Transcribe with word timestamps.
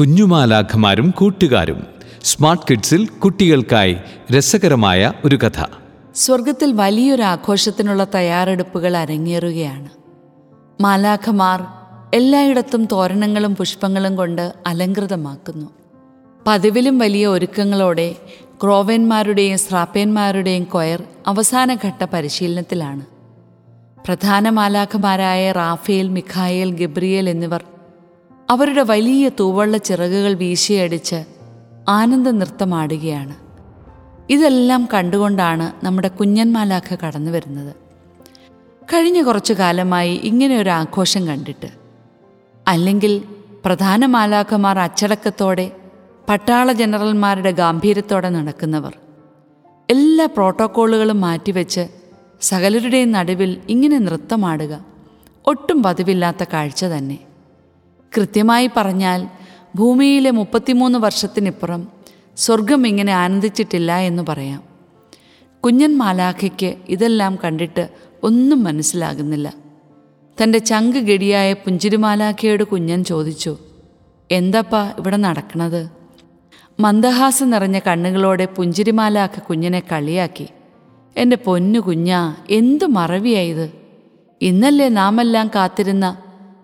കുഞ്ഞുമാലാഖമാരും 0.00 1.10
കൂട്ടുകാരും. 1.10 1.86
സ്മാർട്ട് 2.24 2.64
കിഡ്സിൽ 2.70 3.06
കുട്ടികൾക്കായി 3.06 3.96
രസകരമായ 4.32 5.12
ഒരു 5.24 5.36
കഥ. 5.36 5.64
സ്വർഗത്തിൽ 6.14 6.72
വലിയൊരു 6.72 7.22
ആഘോഷത്തിനുള്ള 7.22 8.06
തയ്യാറെടുപ്പുകൾ 8.14 8.96
അരങ്ങേറുകയാണ്. 8.96 9.88
മാലാഖമാർ 10.82 11.64
എല്ലായിടത്തും 12.14 12.84
തോരണങ്ങളും 12.84 13.56
പുഷ്പങ്ങളും 13.56 14.16
കൊണ്ട് 14.16 14.52
അലങ്കൃതമാക്കുന്നു 14.66 15.70
പതിവിലും 16.46 16.98
വലിയ 16.98 17.26
ഒരുക്കങ്ങളോടെ 17.26 18.16
ക്രോവന്മാരുടെയും 18.62 19.58
സ്രാപ്പേന്മാരുടെയും 19.58 20.64
കൊയർ 20.64 21.02
അവസാനഘട്ട 21.26 22.04
പരിശീലനത്തിലാണ്. 22.04 23.02
പ്രധാന 24.06 24.50
മാലാഖമാരായ 24.50 25.52
റാഫേൽ 25.52 26.08
മിഖായേൽ 26.08 26.72
ഗബ്രിയേൽ 26.72 27.28
എന്നിവർ 27.28 27.64
അവരുടെ 28.50 28.82
വലിയ 28.82 29.30
തൂവള്ള 29.40 29.76
ചിറകുകൾ 29.76 30.32
വീശിയടിച്ച് 30.32 31.24
ആനന്ദ 31.88 32.28
നൃത്തമാടുകയാണ് 32.28 33.34
ഇതെല്ലാം 34.32 34.88
കണ്ടുകൊണ്ടാണ് 34.94 35.86
നമ്മുടെ 35.86 36.08
കുഞ്ഞന്മാലാഖ 36.08 36.94
കടന്നു 36.94 37.30
വരുന്നത്. 37.30 37.76
കഴിഞ്ഞ 38.94 39.22
കുറച്ചു 39.22 39.52
കാലമായി 39.52 40.14
ഇങ്ങനെ 40.14 40.58
ഒരു 40.58 40.70
ആഘോഷം 40.70 41.26
കണ്ടിട്ട്. 41.26 41.66
അല്ലെങ്കിൽ 42.68 43.22
പ്രധാന 43.64 44.06
മാലാഖമാർ 44.06 44.78
അച്ചടക്കത്തോടെ 44.78 45.72
പട്ടാള 46.28 46.72
ജനറൽമാരുടെ 46.72 47.50
ഗാംഭീര്യത്തോടെ 47.50 48.28
നടക്കുന്നവർ. 48.28 48.94
എല്ലാ 49.90 50.26
പ്രോട്ടോക്കോളുകളും 50.26 51.20
മാറ്റിവെച്ച് 51.20 51.88
സകലരുടെയും 52.40 53.12
നടുവിൽ 53.12 53.60
ഇങ്ങനെ 53.68 53.98
നൃത്തമാടുക 53.98 54.84
ഒട്ടും 55.46 55.82
പതിവില്ലാത്ത 55.82 56.44
കാഴ്ച 56.52 56.84
തന്നെ. 56.84 57.18
കൃത്യമായി 58.16 58.70
പറഞ്ഞാൽ 58.76 59.28
ഭൂമിയിലെ 59.74 60.30
മുപ്പത്തിമൂന്ന് 60.30 60.98
വർഷത്തിനിപ്പുറം 60.98 61.88
സ്വർഗം 62.36 62.86
ഇങ്ങനെ 62.86 63.12
ആനന്ദിച്ചിട്ടില്ല 63.12 63.98
എന്ന് 63.98 64.22
പറയാം. 64.28 64.62
കുഞ്ഞൻ 65.64 65.98
മാലാഖയ്ക്ക് 65.98 66.76
ഇതെല്ലാം 66.88 67.38
കണ്ടിട്ട് 67.44 67.88
ഒന്നും 68.22 68.64
മനസ്സിലാകുന്നില്ല. 68.64 69.54
തന്റെ 70.42 70.58
ചങ്ക് 70.58 70.98
ഗടിയായ 70.98 71.52
പുഞ്ചിരിമാലാഖയോട് 71.52 72.64
കുഞ്ഞൻ 72.64 73.04
ചോദിച്ചു 73.04 73.58
എന്തപ്പാ 74.30 74.94
ഇവിടെ 74.98 75.16
നടക്കണത്? 75.16 75.90
മന്ദഹാസം 76.80 77.50
നിറഞ്ഞ 77.50 77.78
കണ്ണുകളോടെ 77.78 78.44
പുഞ്ചിരിമാലാഖ 78.44 79.38
കുഞ്ഞിനെ 79.38 79.82
കളിയാക്കി 79.92 80.48
എന്റെ 81.16 81.36
പൊന്നു 81.36 81.80
കുഞ്ഞാ 81.80 82.36
എന്തു 82.50 82.84
മറവിയായത് 82.84 83.72
ഇന്നല്ലേ 84.42 84.88
നാമെല്ലാം 84.88 85.50
കാത്തിരുന്ന 85.54 86.16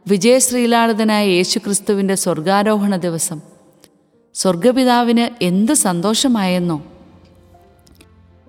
വിജയശ്രീലാളിതനായ 0.08 1.26
യേശുക്രിസ്തുവിന്റെ 1.26 2.14
സ്വർഗാരോഹണ 2.14 2.96
ദിവസം. 2.96 3.40
സ്വർഗപിതാവിന് 4.34 5.44
എന്ത് 5.44 5.72
സന്തോഷമായെന്നോ? 5.72 6.82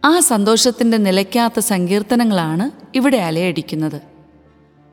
ആ 0.06 0.20
സന്തോഷത്തിന്റെ 0.20 0.98
നിലയ്ക്കാത്ത 0.98 1.60
സങ്കീർത്തനങ്ങളാണ് 1.60 2.98
ഇവിടെ 2.98 3.18
അലയടിക്കുന്നത്. 3.18 4.02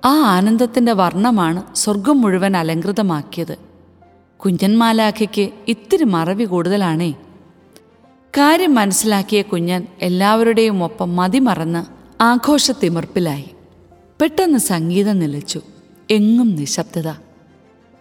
ആ 0.04 0.20
ആനന്ദത്തിന്റെ 0.20 0.92
വർണമാണ് 0.92 1.74
സ്വർഗം 1.74 2.20
മുഴുവൻ 2.20 2.56
അലങ്കൃതമാക്കിയത് 2.56 3.56
കുഞ്ഞന്മാലാഖയ്ക്ക് 4.44 5.48
ഇത്തിരി 5.68 6.04
മറവി 6.04 6.44
കൂടുതലാണേ. 6.44 7.10
കാര്യം 8.38 8.74
മനസ്സിലാക്കിയ 8.74 9.42
കുഞ്ഞൻ 9.42 9.86
എല്ലാവരുടെയും 10.02 10.84
ഒപ്പം 10.84 11.16
മതിമറന്ന് 11.16 11.84
ആഘോഷത്തിമർപ്പിലായി. 12.22 13.50
പെട്ടെന്ന് 14.20 14.58
സംഗീതം 14.58 15.18
നിലച്ചു. 15.18 15.60
എങ്ങും 16.12 16.56
നിശബ്ദത. 16.56 17.12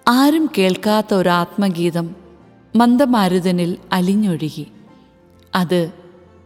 ആരും 0.07 0.49
കേൾക്കാത്ത 0.57 1.13
ഒരു 1.13 1.29
ആത്മഗീതം 1.29 2.15
മന്ദമാരുതനിൽ 2.75 3.77
അലിഞ്ഞൊഴുകി. 3.91 4.67
അത് 5.55 5.91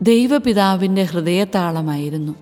ദൈവപിതാവിന്റെ 0.02 1.04
ഹൃദയതാളമായിരുന്നു 1.04 2.36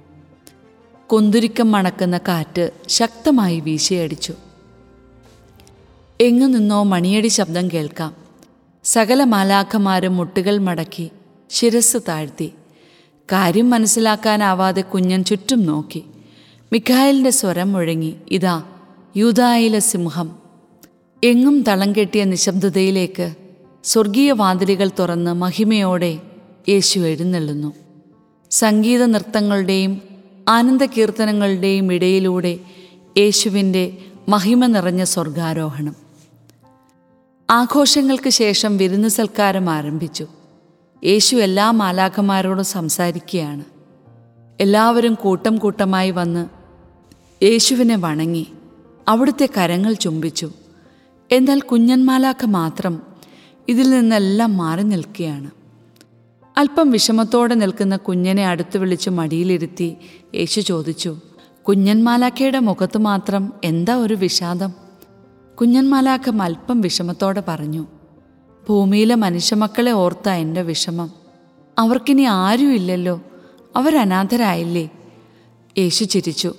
കൊന്തുരിക്കം 1.08 1.72
മണക്കുന്ന 1.72 2.18
കാറ്റ് 2.18 2.72
ശക്തമായി 2.88 3.60
വീശിയടിച്ചു. 3.60 4.34
എങ്ങു 6.22 6.48
നിന്നോ 6.48 6.84
മണിയടി 6.84 7.28
ശബ്ദം 7.28 7.68
കേൾക്കാം. 7.68 8.16
സകല 8.84 9.24
മാലാഖമാരും 9.24 10.18
മുട്ടുകൾ 10.18 10.58
മടക്കി 10.58 11.12
ശിരസ് 11.50 11.98
താഴ്ത്തി. 12.08 12.54
കാര്യം 13.32 13.70
മനസ്സിലാക്കാനാവാതെ 13.70 14.82
കുഞ്ഞൻ 14.82 15.24
ചുറ്റും 15.24 15.66
നോക്കി. 15.66 16.04
മിഖായലിന്റെ 16.74 17.30
സ്വരം 17.30 17.74
മുഴങ്ങി 17.74 18.16
ഇതാ 18.32 18.64
യൂതായിലെ 19.16 19.80
സിംഹം. 19.80 20.36
എങ്ങും 21.24 21.62
തളം 21.62 21.92
കെട്ടിയ 21.92 22.24
നിശബ്ദതയിലേക്ക് 22.24 23.36
സ്വർഗീയ 23.84 24.32
വാതിലുകൾ 24.32 24.90
തുറന്ന് 25.00 25.34
മഹിമയോടെ 25.34 26.20
യേശു 26.70 27.00
എഴുന്നള്ളുന്നു. 27.00 27.74
സംഗീത 28.52 29.06
നൃത്തങ്ങളുടെയും 29.06 30.02
ആനന്ദ 30.50 30.86
കീർത്തനങ്ങളുടെയും 30.86 31.94
ഇടയിലൂടെ 31.94 32.60
യേശുവിന്റെ 33.18 33.98
മഹിമ 34.30 34.66
നിറഞ്ഞ 34.66 35.04
സ്വർഗാരോഹണം. 35.04 35.96
ആഘോഷങ്ങൾക്ക് 37.50 38.30
ശേഷം 38.30 38.78
വിരുന്ന് 38.78 39.08
സൽക്കാരം 39.08 39.70
ആരംഭിച്ചു. 39.70 40.28
യേശു 41.04 41.36
എല്ലാ 41.36 41.72
മാലാഖമാരോടും 41.72 42.66
സംസാരിക്കുകയാണ്. 42.66 43.64
എല്ലാവരും 44.60 45.14
കൂട്ടം 45.14 45.58
കൂട്ടമായി 45.58 46.12
വന്ന് 46.12 46.46
യേശുവിനെ 47.46 47.96
വണങ്ങി. 47.96 48.48
അവിടുത്തെ 49.08 49.50
കരങ്ങൾ 49.58 49.94
ചുംബിച്ചു. 49.94 50.52
എന്നാൽ 51.32 51.60
കുഞ്ഞന്മാലാക്ക 51.60 52.46
മാത്രം 52.46 53.02
ഇതിൽ 53.70 53.90
നിന്നെല്ലാം 53.90 54.58
മാറി 54.58 54.84
നിൽക്കുകയാണ്. 54.84 55.52
അല്പം 56.58 56.92
വിഷമത്തോടെ 56.92 57.56
നിൽക്കുന്ന 57.56 57.98
കുഞ്ഞനെ 57.98 58.48
അടുത്ത് 58.48 58.78
വിളിച്ച് 58.78 59.10
മടിയിലിരുത്തി 59.10 59.96
യേശു 60.36 60.62
ചോദിച്ചു 60.62 61.18
കുഞ്ഞന്മാലാക്കയുടെ 61.68 62.60
മുഖത്ത് 62.60 62.98
മാത്രം 62.98 63.54
എന്താ 63.64 63.96
ഒരു 63.96 64.14
വിഷാദം? 64.14 64.74
കുഞ്ഞന്മാലാക്കം 65.62 66.42
അല്പം 66.42 66.82
വിഷമത്തോടെ 66.82 67.44
പറഞ്ഞു 67.48 67.88
ഭൂമിയിലെ 68.70 69.16
മനുഷ്യമക്കളെ 69.16 69.92
ഓർത്ത 69.92 70.30
എന്റെ 70.30 70.62
വിഷമം. 70.62 71.12
അവർക്കിനി 71.80 72.22
ആരുമില്ലല്ലോ? 72.22 73.22
അവരനാഥരായില്ലേ? 73.76 74.90
യേശു 75.78 76.04
ചിരിച്ചു 76.04 76.54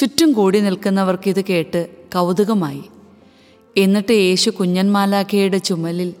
ചുറ്റും 0.00 0.32
കൂടി 0.32 0.60
നിൽക്കുന്നവർക്കിത് 0.60 1.44
കേട്ട് 1.44 1.88
കൗതുകമായി. 2.14 2.82
എന്നിട്ട് 3.76 4.12
യേശു 4.12 4.50
കുഞ്ഞന്മാലാഖയുടെ 4.50 5.58
ചുമലിൽ 5.58 6.14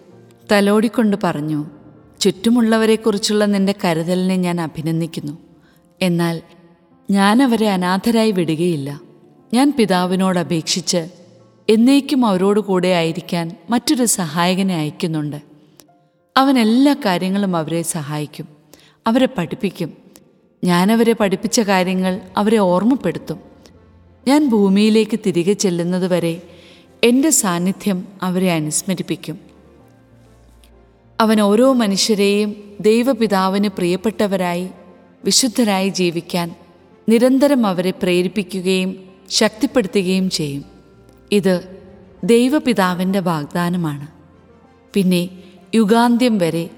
തലോടിക്കൊണ്ട് 0.52 1.16
പറഞ്ഞു 1.24 1.64
ചുറ്റുമുള്ളവരെക്കുറിച്ചുള്ള 2.20 3.44
നിന്റെ 3.44 3.74
കരുതലിനെ 3.84 4.36
ഞാൻ 4.36 4.60
അഭിനന്ദിക്കുന്നു. 4.60 5.38
എന്നാൽ 6.02 6.42
ഞാൻ 7.10 7.42
അവരെ 7.42 7.70
അനാഥരായി 7.70 8.30
വിടുകയില്ല. 8.30 9.00
ഞാൻ 9.54 9.72
പിതാവിനോട് 9.78 10.38
അപേക്ഷിച്ച് 10.38 11.08
എന്നേക്കും 11.68 12.26
അവരോട് 12.26 12.60
കൂടെ 12.60 12.88
ആയിരിക്കാൻ 12.88 13.56
മറ്റൊരു 13.70 14.04
സഹായകനെ 14.04 14.76
അയക്കുന്നുണ്ട്. 14.76 15.36
അവൻ 16.36 16.58
എല്ലാ 16.58 16.96
കാര്യങ്ങളും 17.04 17.56
അവരെ 17.56 17.82
സഹായിക്കും. 17.82 18.48
അവരെ 19.06 19.28
പഠിപ്പിക്കും. 19.38 19.92
ഞാനവരെ 20.64 21.12
പഠിപ്പിച്ച 21.12 21.60
കാര്യങ്ങൾ 21.60 22.20
അവരെ 22.36 22.58
ഓർമ്മപ്പെടുത്തും. 22.58 23.49
ഞാൻ 24.28 24.48
ഭൂമിയിലേക്ക് 24.48 25.18
തിരികെ 25.26 25.52
ചെല്ലുന്നതുവരെ 25.52 26.42
എന്റെ 27.04 27.30
സാന്നിധ്യം 27.30 28.08
അവരെ 28.22 28.52
അനുസ്മരിപ്പിക്കും. 28.52 29.38
അവൻ 31.20 31.40
ഓരോ 31.40 31.72
മനുഷ്യരെയും 31.72 32.56
ദൈവപിതാവിന് 32.80 33.68
പ്രിയപ്പെട്ടവരായി 33.68 34.68
വിശുദ്ധരായി 35.24 35.88
ജീവിക്കാൻ 35.88 36.54
നിരന്തരം 37.08 37.66
അവരെ 37.66 37.90
പ്രേരിപ്പിക്കുകയും 37.90 38.96
ശക്തിപ്പെടുത്തുകയും 39.30 40.30
ചെയ്യും. 40.30 40.64
ഇത് 41.32 41.82
ദൈവപിതാവിന്റെ 42.24 43.20
വാഗ്ദാനമാണ്. 43.20 44.06
പിന്നെ 44.94 45.28
യുഗാന്ത്യം 45.74 46.38
വരെ 46.38 46.70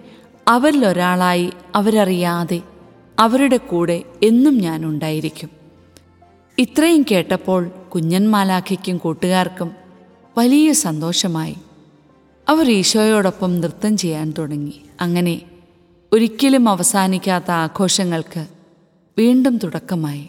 അവരിലൊരാളായി 0.49 1.53
അവരറിയാതെ 1.75 2.63
അവരുടെ 3.19 3.57
കൂടെ 3.57 4.03
എന്നും 4.23 4.59
ഞാൻ 4.59 4.87
ഉണ്ടായിരിക്കും. 4.87 5.62
ഇത്രയും 6.59 7.05
കേട്ടപ്പോൾ 7.11 7.69
കുഞ്ഞൻ 7.95 8.31
മാലാഖയ്ക്കും 8.31 8.99
കൂട്ടുകാർക്കും 8.99 9.71
വലിയ 10.39 10.73
സന്തോഷമായി. 10.73 11.57
അവർ 12.49 12.71
ഈശോയോടൊപ്പം 12.71 13.61
നൃത്തം 13.61 13.97
ചെയ്യാൻ 13.97 14.35
തുടങ്ങി. 14.39 14.81
അങ്ങനെ 15.01 15.43
ഒരിക്കലും 16.13 16.69
അവസാനിക്കാത്ത 16.69 17.51
ആഘോഷങ്ങൾക്ക് 17.51 18.47
വീണ്ടും 19.19 19.59
തുടക്കമായി. 19.59 20.29